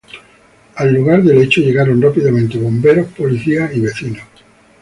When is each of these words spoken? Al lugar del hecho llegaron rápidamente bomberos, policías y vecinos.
Al 0.77 0.91
lugar 0.95 1.21
del 1.21 1.43
hecho 1.43 1.61
llegaron 1.61 2.01
rápidamente 2.01 2.57
bomberos, 2.57 3.05
policías 3.13 3.71
y 3.75 3.81
vecinos. 3.81 4.23